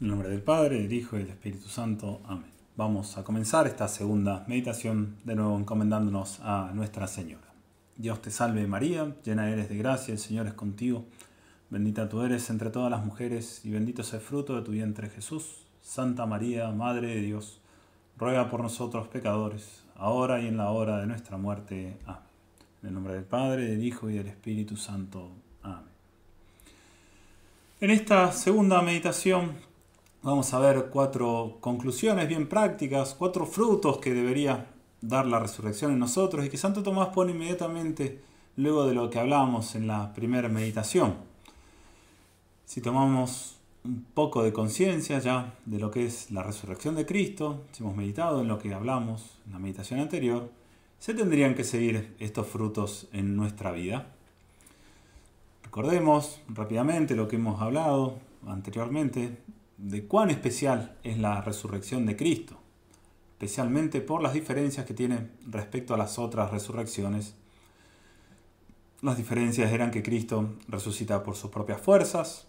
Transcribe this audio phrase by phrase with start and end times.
[0.00, 2.22] En el nombre del Padre, del Hijo y del Espíritu Santo.
[2.24, 2.50] Amén.
[2.74, 7.52] Vamos a comenzar esta segunda meditación de nuevo encomendándonos a Nuestra Señora.
[7.98, 11.04] Dios te salve María, llena eres de gracia, el Señor es contigo.
[11.68, 15.10] Bendita tú eres entre todas las mujeres y bendito es el fruto de tu vientre
[15.10, 15.66] Jesús.
[15.82, 17.60] Santa María, Madre de Dios,
[18.16, 21.98] ruega por nosotros pecadores, ahora y en la hora de nuestra muerte.
[22.06, 22.22] Amén.
[22.80, 25.30] En el nombre del Padre, del Hijo y del Espíritu Santo.
[25.62, 25.84] Amén.
[27.82, 29.68] En esta segunda meditación
[30.22, 34.66] Vamos a ver cuatro conclusiones bien prácticas, cuatro frutos que debería
[35.00, 38.20] dar la resurrección en nosotros y que Santo Tomás pone inmediatamente
[38.56, 41.14] luego de lo que hablamos en la primera meditación.
[42.66, 47.62] Si tomamos un poco de conciencia ya de lo que es la resurrección de Cristo,
[47.72, 50.50] si hemos meditado en lo que hablamos en la meditación anterior,
[50.98, 54.12] se tendrían que seguir estos frutos en nuestra vida.
[55.64, 59.38] Recordemos rápidamente lo que hemos hablado anteriormente
[59.80, 62.58] de cuán especial es la resurrección de Cristo,
[63.32, 67.34] especialmente por las diferencias que tiene respecto a las otras resurrecciones.
[69.00, 72.46] Las diferencias eran que Cristo resucita por sus propias fuerzas,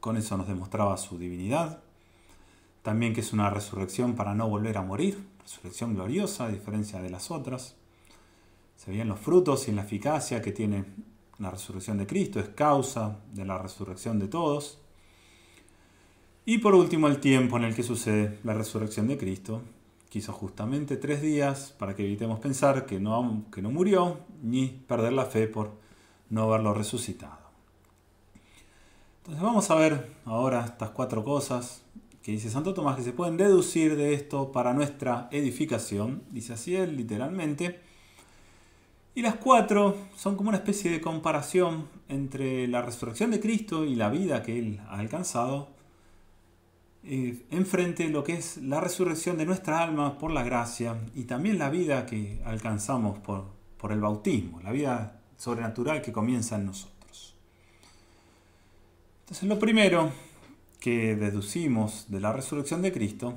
[0.00, 1.80] con eso nos demostraba su divinidad,
[2.82, 7.10] también que es una resurrección para no volver a morir, resurrección gloriosa a diferencia de
[7.10, 7.76] las otras.
[8.76, 10.86] Se veían los frutos y la eficacia que tiene
[11.38, 14.81] la resurrección de Cristo, es causa de la resurrección de todos.
[16.44, 19.62] Y por último, el tiempo en el que sucede la resurrección de Cristo,
[20.08, 25.12] quiso justamente tres días para que evitemos pensar que no, que no murió, ni perder
[25.12, 25.70] la fe por
[26.30, 27.38] no haberlo resucitado.
[29.18, 31.82] Entonces vamos a ver ahora estas cuatro cosas
[32.22, 36.74] que dice Santo Tomás que se pueden deducir de esto para nuestra edificación, dice así
[36.74, 37.80] él literalmente.
[39.14, 43.94] Y las cuatro son como una especie de comparación entre la resurrección de Cristo y
[43.94, 45.68] la vida que él ha alcanzado
[47.04, 51.58] eh, enfrente lo que es la resurrección de nuestra alma por la gracia y también
[51.58, 57.34] la vida que alcanzamos por, el bautismo, la vida sobrenatural que comienza en nosotros.
[59.22, 60.12] Entonces lo primero
[60.78, 63.34] que deducimos de la resurrección de Cristo,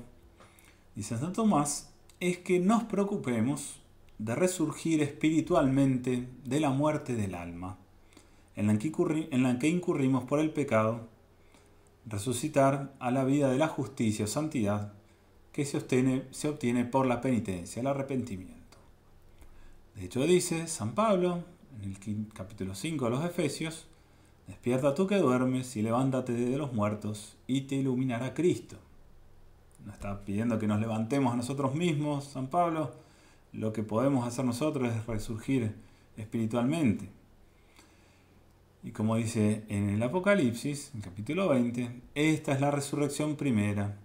[0.93, 3.79] dice San Tomás, es que nos preocupemos
[4.19, 7.79] de resurgir espiritualmente de la muerte del alma,
[8.55, 11.14] en la que incurrimos por el pecado
[12.05, 14.93] resucitar a la vida de la justicia o santidad
[15.51, 18.55] que se obtiene, se obtiene por la penitencia, el arrepentimiento.
[19.95, 21.43] De hecho dice San Pablo
[21.81, 23.87] en el capítulo 5 de los Efesios,
[24.47, 28.77] despierta tú que duermes y levántate de los muertos y te iluminará Cristo.
[29.85, 32.91] Nos está pidiendo que nos levantemos a nosotros mismos, San Pablo.
[33.53, 35.75] Lo que podemos hacer nosotros es resurgir
[36.17, 37.09] espiritualmente.
[38.85, 43.97] Y como dice en el Apocalipsis, en capítulo 20, esta es la resurrección primera.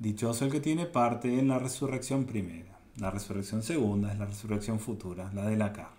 [0.00, 2.76] Dichoso el que tiene parte en la resurrección primera.
[2.96, 5.92] La resurrección segunda es la resurrección futura, la de la carne.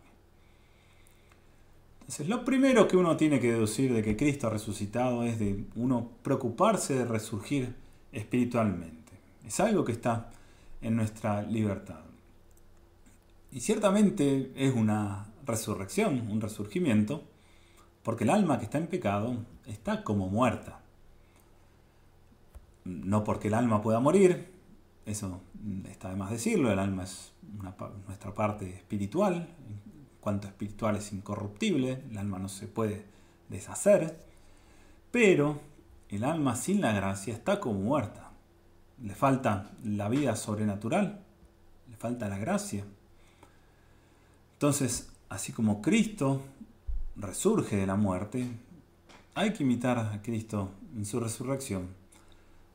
[2.02, 5.64] Entonces, lo primero que uno tiene que deducir de que Cristo ha resucitado es de
[5.78, 7.76] uno preocuparse de resurgir
[8.12, 9.14] espiritualmente.
[9.46, 10.32] Es algo que está
[10.82, 12.02] en nuestra libertad.
[13.54, 17.24] Y ciertamente es una resurrección, un resurgimiento,
[18.04, 20.80] porque el alma que está en pecado está como muerta.
[22.86, 24.52] No porque el alma pueda morir,
[25.06, 25.42] eso
[25.90, 27.34] está de más decirlo, el alma es
[28.06, 29.82] nuestra parte espiritual, en
[30.20, 33.06] cuanto espiritual es incorruptible, el alma no se puede
[33.50, 34.18] deshacer,
[35.12, 35.60] pero
[36.10, 38.32] el alma sin la gracia está como muerta.
[39.02, 41.24] Le falta la vida sobrenatural,
[41.90, 42.86] le falta la gracia.
[44.54, 46.42] Entonces, así como Cristo
[47.20, 48.48] resurge de la muerte,
[49.36, 51.88] hay que imitar a Cristo en su resurrección,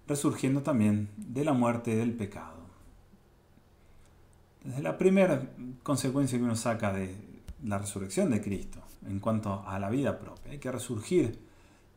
[0.06, 2.62] resurgiendo también de la muerte del pecado.
[4.64, 5.42] Desde la primera
[5.82, 7.14] consecuencia que uno saca de
[7.64, 11.38] la resurrección de Cristo en cuanto a la vida propia, hay que resurgir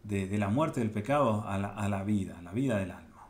[0.04, 3.28] de, la muerte del pecado a la, a la vida, a la vida del alma.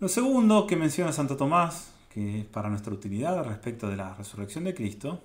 [0.00, 4.64] Lo segundo que menciona Santo Tomás, que es para nuestra utilidad respecto de la resurrección
[4.64, 5.20] de Cristo,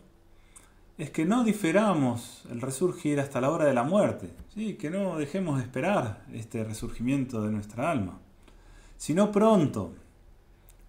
[1.00, 4.74] es que no diferamos el resurgir hasta la hora de la muerte, ¿sí?
[4.74, 8.20] que no dejemos de esperar este resurgimiento de nuestra alma,
[8.98, 9.94] sino pronto,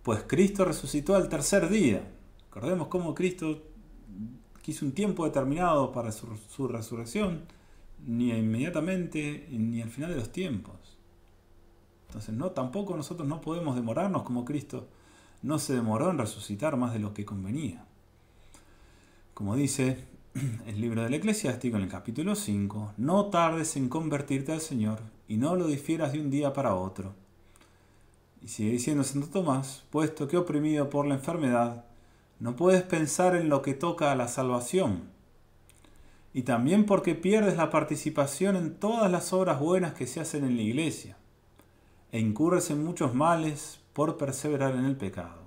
[0.03, 2.11] pues Cristo resucitó al tercer día.
[2.53, 3.63] Recordemos cómo Cristo
[4.61, 7.45] quiso un tiempo determinado para su, su resurrección,
[8.05, 10.99] ni inmediatamente ni al final de los tiempos.
[12.09, 14.89] Entonces, no, tampoco nosotros no podemos demorarnos como Cristo
[15.43, 17.87] no se demoró en resucitar más de lo que convenía.
[19.41, 19.97] Como dice
[20.67, 25.39] el libro del eclesiástico en el capítulo 5, no tardes en convertirte al Señor y
[25.39, 27.15] no lo difieras de un día para otro.
[28.43, 31.87] Y sigue diciendo Santo Tomás, puesto que oprimido por la enfermedad,
[32.39, 35.05] no puedes pensar en lo que toca a la salvación.
[36.35, 40.57] Y también porque pierdes la participación en todas las obras buenas que se hacen en
[40.57, 41.17] la iglesia,
[42.13, 45.40] e incurres en muchos males por perseverar en el pecado.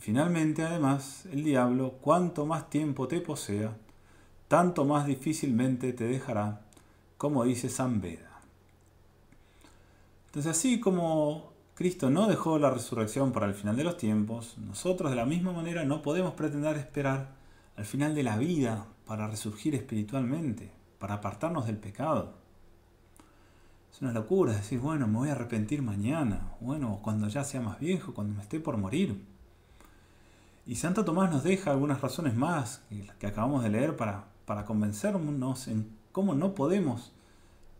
[0.00, 3.76] Finalmente, además, el diablo, cuanto más tiempo te posea,
[4.48, 6.62] tanto más difícilmente te dejará,
[7.18, 8.40] como dice San Beda.
[10.26, 15.10] Entonces, así como Cristo no dejó la resurrección para el final de los tiempos, nosotros
[15.10, 17.32] de la misma manera no podemos pretender esperar
[17.76, 22.32] al final de la vida para resurgir espiritualmente, para apartarnos del pecado.
[23.92, 27.78] Es una locura decir, bueno, me voy a arrepentir mañana, bueno, cuando ya sea más
[27.78, 29.29] viejo, cuando me esté por morir.
[30.70, 32.82] Y Santo Tomás nos deja algunas razones más
[33.18, 37.12] que acabamos de leer para para convencernos en cómo no podemos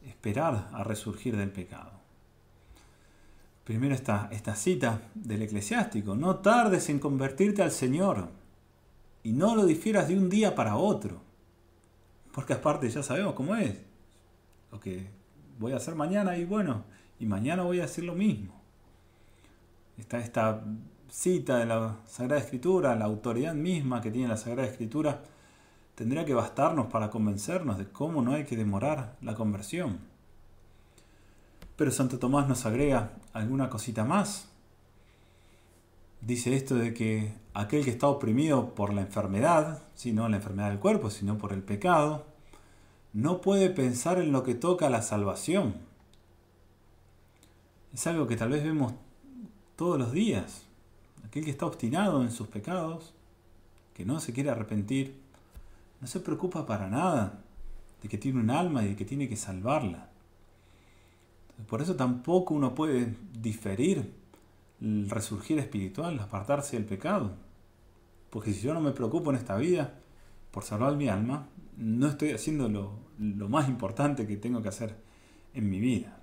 [0.07, 1.91] esperar a resurgir del pecado.
[3.65, 8.29] Primero esta, esta cita del eclesiástico, no tardes en convertirte al Señor
[9.25, 11.21] y no lo difieras de un día para otro,
[12.31, 13.81] porque aparte ya sabemos cómo es,
[14.71, 15.11] lo que
[15.59, 16.85] voy a hacer mañana y bueno,
[17.19, 18.63] y mañana voy a hacer lo mismo.
[19.99, 20.63] Está esta
[21.11, 25.23] cita de la Sagrada Escritura, la autoridad misma que tiene la Sagrada Escritura,
[25.95, 29.99] tendría que bastarnos para convencernos de cómo no hay que demorar la conversión.
[31.77, 34.49] Pero Santo Tomás nos agrega alguna cosita más.
[36.21, 40.69] Dice esto de que aquel que está oprimido por la enfermedad, si no la enfermedad
[40.69, 42.27] del cuerpo, sino por el pecado,
[43.13, 45.75] no puede pensar en lo que toca a la salvación.
[47.93, 48.93] Es algo que tal vez vemos
[49.77, 50.70] todos los días.
[51.31, 53.15] Aquel que está obstinado en sus pecados,
[53.95, 55.15] que no se quiere arrepentir,
[56.01, 57.39] no se preocupa para nada
[58.03, 60.09] de que tiene un alma y de que tiene que salvarla.
[61.69, 64.13] Por eso tampoco uno puede diferir
[64.81, 67.37] el resurgir espiritual, apartarse del pecado.
[68.29, 70.01] Porque si yo no me preocupo en esta vida
[70.51, 72.91] por salvar mi alma, no estoy haciendo lo,
[73.21, 74.97] lo más importante que tengo que hacer
[75.55, 76.20] en mi vida.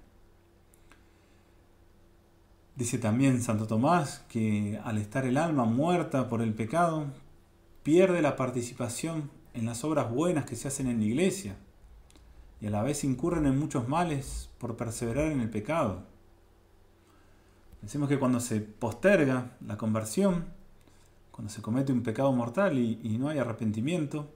[2.78, 7.08] Dice también Santo Tomás que al estar el alma muerta por el pecado,
[7.82, 11.56] pierde la participación en las obras buenas que se hacen en la iglesia
[12.62, 16.04] y a la vez incurren en muchos males por perseverar en el pecado.
[17.82, 20.46] Pensemos que cuando se posterga la conversión,
[21.32, 24.30] cuando se comete un pecado mortal y, no hay arrepentimiento,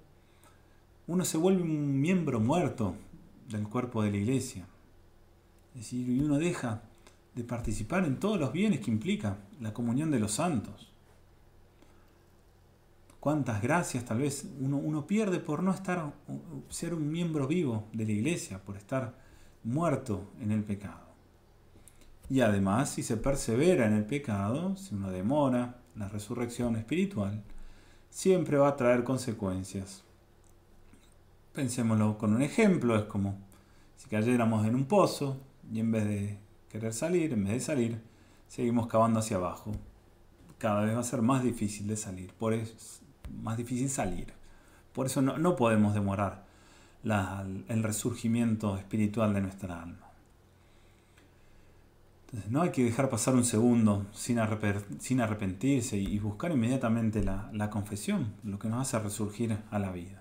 [1.06, 2.96] uno se vuelve un miembro muerto
[3.50, 4.66] del cuerpo de la iglesia.
[5.76, 6.82] Es decir, y uno deja
[7.36, 10.92] de participar en todos los bienes que implica la comunión de los santos
[13.22, 16.12] cuántas gracias tal vez uno, uno, pierde por no estar,
[16.68, 19.14] ser un miembro vivo de la iglesia, por estar
[19.64, 21.12] muerto en el pecado.
[22.30, 27.44] Y además, si se persevera en el pecado, si uno demora la resurrección espiritual,
[28.10, 30.04] siempre va a traer consecuencias.
[31.54, 33.38] Pensémoslo con un ejemplo, es como
[33.98, 35.38] si cayéramos en un pozo
[35.72, 36.40] y en vez de
[36.72, 38.02] querer salir, en vez de salir,
[38.48, 39.72] seguimos cavando hacia abajo.
[40.58, 42.32] Cada vez va a ser más difícil de salir.
[42.34, 42.74] Por eso,
[43.42, 44.34] más difícil salir.
[44.94, 46.46] Por eso no, podemos demorar
[47.04, 50.08] el resurgimiento espiritual de nuestra alma.
[52.26, 57.70] Entonces no hay que dejar pasar un segundo sin, arrepentirse y buscar inmediatamente la, la
[57.70, 60.21] confesión, lo que nos hace resurgir a la vida.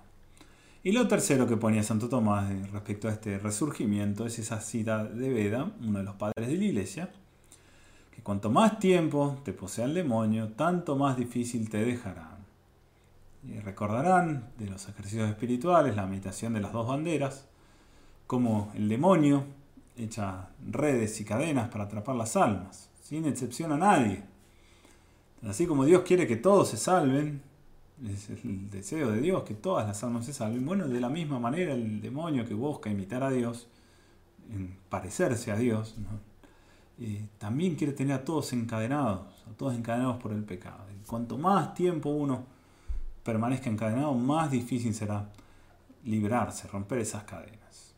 [0.83, 5.29] Y lo tercero que ponía Santo Tomás respecto a este resurgimiento es esa cita de
[5.29, 7.11] Veda, uno de los padres de la iglesia,
[8.09, 12.39] que cuanto más tiempo te posea el demonio, tanto más difícil te dejará.
[13.47, 17.45] Y recordarán de los ejercicios espirituales la meditación de las dos banderas,
[18.25, 19.43] como el demonio
[19.97, 24.23] echa redes y cadenas para atrapar las almas, sin excepción a nadie.
[25.47, 27.43] Así como Dios quiere que todos se salven,
[28.07, 31.39] es el deseo de Dios que todas las almas se salven, bueno, de la misma
[31.39, 33.67] manera el demonio que busca imitar a Dios,
[34.51, 35.95] en parecerse a Dios,
[36.99, 40.85] eh, también quiere tener a todos encadenados, a todos encadenados por el pecado.
[41.05, 42.45] Cuanto más tiempo uno
[43.23, 45.29] permanezca encadenado, más difícil será
[46.05, 47.93] librarse, romper esas cadenas.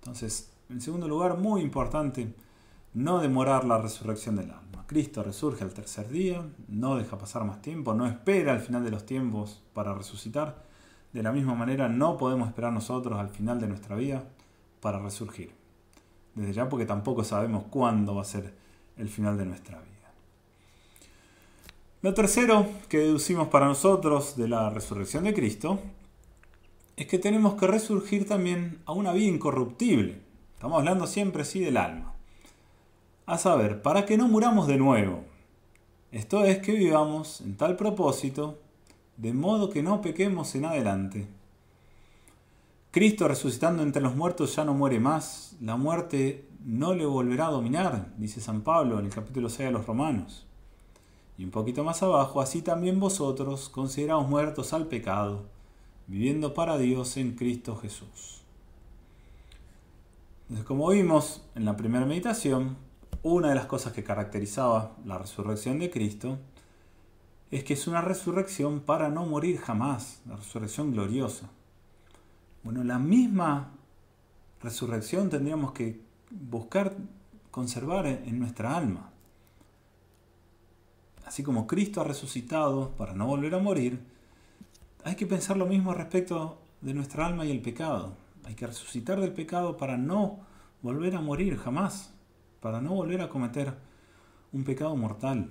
[0.00, 2.34] Entonces, en segundo lugar, muy importante,
[2.94, 4.84] no demorar la resurrección del alma.
[4.86, 8.90] Cristo resurge al tercer día, no deja pasar más tiempo, no espera al final de
[8.90, 10.64] los tiempos para resucitar.
[11.14, 14.24] De la misma manera, no podemos esperar nosotros al final de nuestra vida
[14.80, 15.54] para resurgir.
[16.34, 18.54] Desde ya porque tampoco sabemos cuándo va a ser
[18.98, 20.12] el final de nuestra vida.
[22.02, 25.80] Lo tercero que deducimos para nosotros de la resurrección de Cristo
[26.96, 30.20] es que tenemos que resurgir también a una vida incorruptible,
[30.62, 32.11] Estamos hablando siempre sí del alma.
[33.26, 35.24] A saber, para que no muramos de nuevo.
[36.10, 38.58] Esto es que vivamos en tal propósito,
[39.16, 41.28] de modo que no pequemos en adelante.
[42.90, 47.50] Cristo resucitando entre los muertos ya no muere más, la muerte no le volverá a
[47.52, 50.46] dominar, dice San Pablo en el capítulo 6 de los Romanos.
[51.38, 55.44] Y un poquito más abajo, así también vosotros consideraos muertos al pecado,
[56.06, 58.42] viviendo para Dios en Cristo Jesús.
[60.42, 62.76] Entonces, como vimos en la primera meditación,
[63.22, 66.38] una de las cosas que caracterizaba la resurrección de Cristo
[67.50, 71.50] es que es una resurrección para no morir jamás, la resurrección gloriosa.
[72.64, 73.72] Bueno, la misma
[74.60, 76.00] resurrección tendríamos que
[76.30, 76.96] buscar
[77.50, 79.10] conservar en nuestra alma.
[81.26, 84.00] Así como Cristo ha resucitado para no volver a morir,
[85.04, 88.16] hay que pensar lo mismo respecto de nuestra alma y el pecado.
[88.44, 90.40] Hay que resucitar del pecado para no
[90.80, 92.12] volver a morir jamás,
[92.62, 93.74] para no volver a cometer
[94.52, 95.50] un pecado mortal.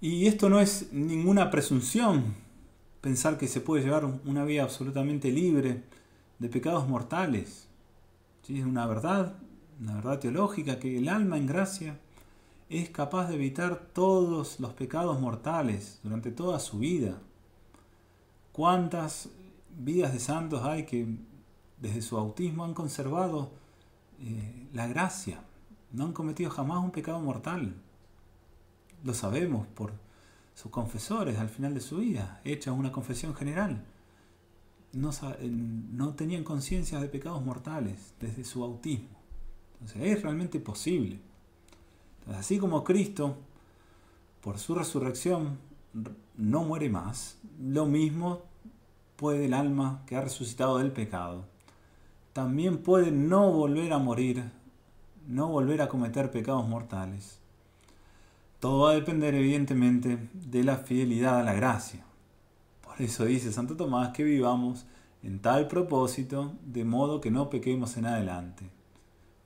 [0.00, 2.36] Y esto no es ninguna presunción,
[3.00, 5.82] pensar que se puede llevar una vida absolutamente libre
[6.38, 7.66] de pecados mortales.
[8.48, 9.34] Es una verdad,
[9.80, 11.98] una verdad teológica, que el alma en gracia
[12.68, 17.18] es capaz de evitar todos los pecados mortales durante toda su vida.
[18.52, 19.30] ¿Cuántas
[19.76, 21.06] vidas de santos hay que
[21.80, 23.50] desde su bautismo han conservado
[24.78, 25.40] la gracia?
[25.92, 27.74] No han cometido jamás un pecado mortal.
[29.02, 29.92] Lo sabemos por
[30.54, 33.84] sus confesores al final de su vida, hecha una confesión general.
[34.92, 39.18] No, eh, no tenían conciencia de pecados mortales desde su bautismo.
[39.80, 41.20] Entonces es realmente posible.
[42.28, 43.36] Así como Cristo,
[44.40, 45.58] por su resurrección,
[46.36, 48.42] no muere más, lo mismo
[49.16, 51.44] puede el alma que ha resucitado del pecado.
[52.32, 54.52] También puede no volver a morir,
[55.28, 57.38] no volver a cometer pecados mortales.
[58.60, 62.02] Todo va a depender evidentemente de la fidelidad a la gracia.
[62.82, 64.86] Por eso dice Santo Tomás que vivamos
[65.22, 68.64] en tal propósito de modo que no pequemos en adelante.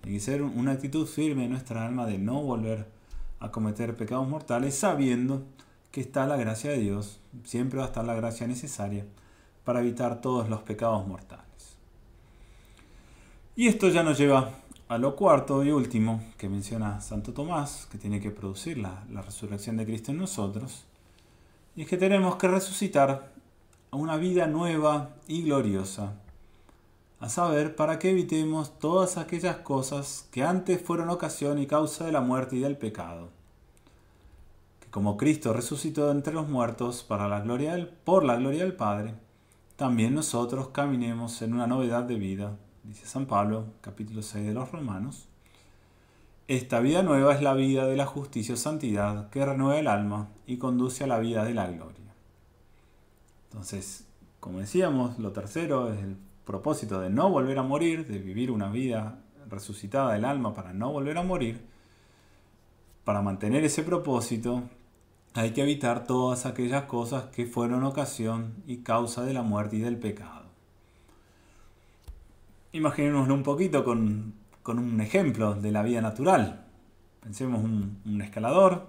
[0.01, 2.87] Tiene que ser una actitud firme en nuestra alma de no volver
[3.41, 5.43] a cometer pecados mortales sabiendo
[5.91, 9.05] que está la gracia de Dios, siempre va a estar la gracia necesaria
[9.65, 11.77] para evitar todos los pecados mortales.
[13.55, 14.62] Y esto ya nos lleva
[14.93, 19.23] a lo cuarto y último que menciona Santo Tomás, que tiene que producir la, la
[19.23, 20.85] resurrección de Cristo en nosotros,
[21.75, 23.33] y es que tenemos que resucitar
[23.91, 26.13] a una vida nueva y gloriosa
[27.21, 32.13] a saber, para que evitemos todas aquellas cosas que antes fueron ocasión y causa de
[32.13, 33.31] la muerte y del pecado.
[34.79, 38.75] Que como Cristo resucitó entre los muertos para la gloria del, por la gloria del
[38.75, 39.15] Padre,
[39.77, 44.71] también nosotros caminemos en una novedad de vida, dice San Pablo, capítulo 6 de los
[44.73, 45.29] Romanos.
[46.49, 50.29] Esta vida nueva es la vida de la justicia o santidad que renueva el alma
[50.47, 52.13] y conduce a la vida de la gloria.
[53.51, 54.07] Entonces,
[54.41, 58.71] como decíamos, lo tercero es el propósito de no volver a morir, de vivir una
[58.71, 61.65] vida resucitada del alma para no volver a morir,
[63.05, 64.63] para mantener ese propósito
[65.35, 69.81] hay que evitar todas aquellas cosas que fueron ocasión y causa de la muerte y
[69.81, 70.42] del pecado.
[72.73, 74.35] Imaginémonos un poquito con,
[74.67, 76.65] un ejemplo de la vida natural.
[77.21, 78.87] Pensemos un, un escalador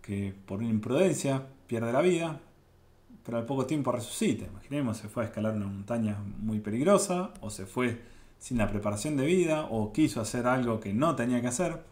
[0.00, 2.40] que por una imprudencia pierde la vida,
[3.24, 4.46] pero al poco tiempo resucita.
[4.46, 8.00] Imaginemos, se fue a escalar una montaña muy peligrosa, o se fue
[8.38, 11.82] sin la preparación de vida, o quiso hacer algo que no tenía que hacer.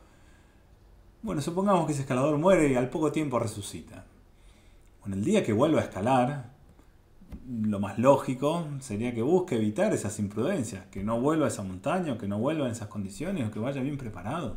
[1.23, 4.05] Bueno, supongamos que ese escalador muere y al poco tiempo resucita.
[5.01, 6.58] Bueno, el día que vuelva a escalar,
[7.49, 12.19] lo más lógico sería que busque evitar esas imprudencias, que no vuelva a esa montaña,
[12.19, 14.57] que no vuelva en esas condiciones, o que vaya bien preparado.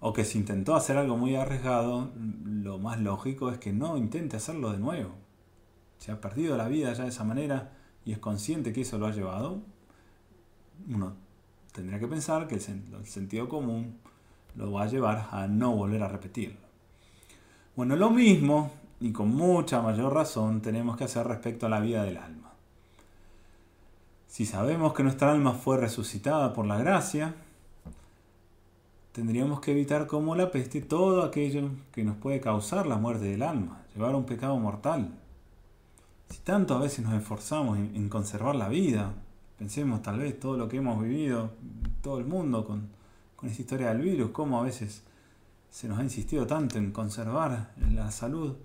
[0.00, 4.36] O que si intentó hacer algo muy arriesgado, lo más lógico es que no intente
[4.36, 5.28] hacerlo de nuevo
[5.98, 7.72] se ha perdido la vida ya de esa manera
[8.04, 9.60] y es consciente que eso lo ha llevado,
[10.88, 11.14] uno
[11.72, 12.60] tendría que pensar que el,
[13.04, 13.98] sentido común
[14.54, 16.58] lo va a llevar a no volver a repetirlo.
[17.76, 22.02] Bueno, lo mismo y con mucha mayor razón tenemos que hacer respecto a la vida
[22.02, 22.52] del alma.
[24.26, 27.34] Si sabemos que nuestra alma fue resucitada por la gracia,
[29.12, 33.42] tendríamos que evitar como la peste todo aquello que nos puede causar la muerte del
[33.42, 35.10] alma, llevar a un pecado mortal.
[36.28, 39.14] Si tanto a veces nos esforzamos en, conservar la vida,
[39.58, 41.50] pensemos tal vez todo lo que hemos vivido,
[42.02, 42.88] todo el mundo con,
[43.34, 45.02] con esta historia del virus, cómo a veces
[45.70, 48.56] se nos ha insistido tanto en conservar la salud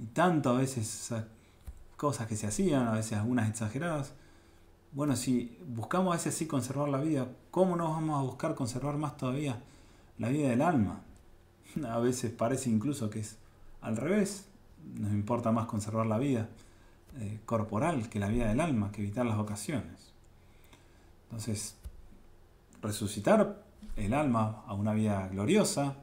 [0.00, 1.12] y tanto a veces
[1.96, 4.14] cosas que se hacían, a veces algunas exageradas,
[4.92, 8.96] Bueno, si buscamos a veces así conservar la vida, ¿cómo no vamos a buscar conservar
[8.96, 9.62] más todavía
[10.18, 11.02] la vida del alma?
[11.88, 13.36] A veces parece incluso que es
[13.82, 14.46] al revés.
[14.94, 16.48] Nos importa más conservar la vida
[17.20, 20.12] eh, corporal que la vida del alma, que evitar las ocasiones.
[21.24, 21.76] Entonces,
[22.82, 23.62] resucitar
[23.94, 25.94] el alma a una vida gloriosa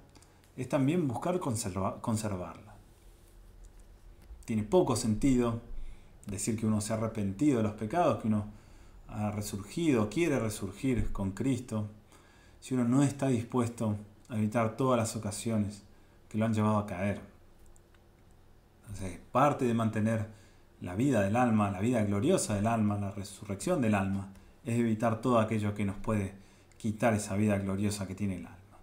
[0.55, 2.66] es también buscar conservarla.
[4.47, 5.59] Tiene poco sentido
[6.25, 8.45] decir que uno se ha arrepentido de los pecados, que uno
[9.09, 11.89] ha resurgido, quiere resurgir con Cristo,
[12.61, 13.97] si uno no está dispuesto
[14.29, 15.83] a evitar todas las ocasiones
[16.29, 17.19] que lo han llevado a caer.
[18.83, 20.27] Entonces, parte de mantener
[20.79, 24.29] la vida del alma, la vida gloriosa del alma, la resurrección del alma,
[24.63, 26.35] es evitar todo aquello que nos puede
[26.77, 28.77] quitar esa vida gloriosa que tiene el alma.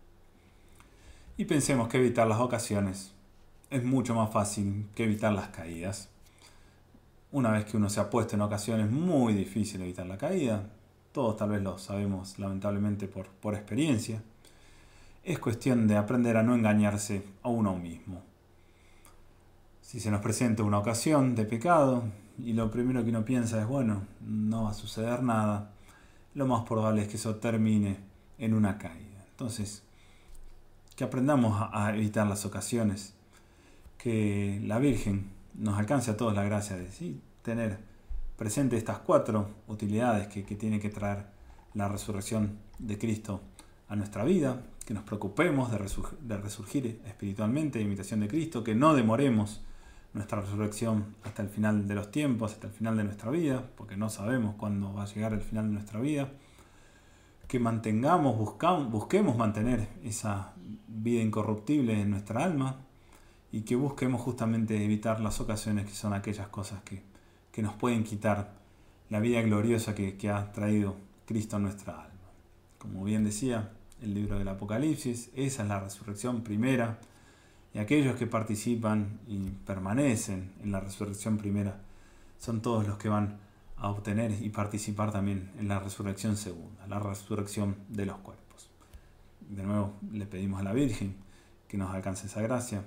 [1.38, 3.13] Y pensemos que evitar las ocasiones
[3.74, 6.08] es mucho más fácil que evitar las caídas.
[7.32, 10.70] Una vez que uno se ha puesto en ocasiones, muy difícil evitar la caída.
[11.10, 14.22] Todos tal vez lo sabemos lamentablemente por, por experiencia.
[15.24, 18.22] Es cuestión de aprender a no engañarse a uno mismo.
[19.80, 22.04] Si se nos presenta una ocasión de pecado
[22.38, 25.72] y lo primero que uno piensa es, bueno, no va a suceder nada,
[26.34, 27.96] lo más probable es que eso termine
[28.38, 29.24] en una caída.
[29.30, 29.82] Entonces,
[30.94, 33.14] que aprendamos a evitar las ocasiones,
[34.04, 37.22] que la Virgen nos alcance a todos la gracia de ¿sí?
[37.40, 37.78] tener
[38.36, 41.24] presente estas cuatro utilidades que, tiene que traer
[41.72, 43.40] la resurrección de Cristo
[43.88, 48.92] a nuestra vida, que nos preocupemos de, resurgir espiritualmente, de imitación de Cristo, que no
[48.92, 49.62] demoremos
[50.12, 53.96] nuestra resurrección hasta el final de los tiempos, hasta el final de nuestra vida, porque
[53.96, 56.28] no sabemos cuándo va a llegar el final de nuestra vida.
[57.48, 58.36] Que mantengamos,
[58.90, 60.52] busquemos mantener esa
[60.88, 62.84] vida incorruptible en nuestra alma
[63.54, 67.04] y que busquemos justamente evitar las ocasiones que son aquellas cosas que,
[67.52, 68.52] que nos pueden quitar
[69.10, 72.32] la vida gloriosa que, que ha traído Cristo a nuestra alma.
[72.78, 73.70] Como bien decía
[74.02, 76.98] el libro del Apocalipsis, esa es la resurrección primera
[77.72, 81.76] y aquellos que participan y permanecen en la resurrección primera
[82.40, 83.38] son todos los que van
[83.76, 88.68] a obtener y participar también en la resurrección segunda, la resurrección de los cuerpos.
[89.48, 91.14] De nuevo le pedimos a la Virgen
[91.68, 92.82] que nos alcance esa gracia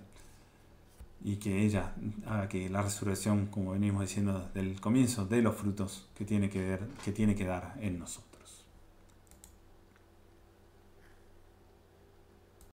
[1.24, 1.94] y que ella
[2.26, 6.50] haga que la resurrección, como venimos diciendo desde el comienzo, de los frutos que tiene
[6.50, 8.27] que, ver, que, tiene que dar en nosotros.